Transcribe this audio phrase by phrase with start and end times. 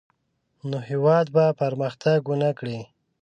[0.69, 2.79] نو هېواد به پرمختګ ونه کړي.